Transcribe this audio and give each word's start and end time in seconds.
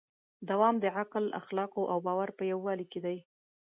دوام 0.49 0.75
د 0.79 0.85
عقل، 0.99 1.25
اخلاقو 1.41 1.81
او 1.91 1.97
باور 2.05 2.29
په 2.37 2.43
یووالي 2.51 2.85
کې 2.91 2.99
دی. 3.05 3.17